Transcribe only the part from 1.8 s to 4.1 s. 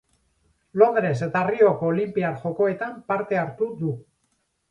Olinpiar Jokoetan parte hartu du.